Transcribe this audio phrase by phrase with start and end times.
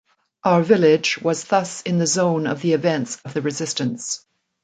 [0.43, 4.25] Our village was thus in the zone of the events of the Resistance.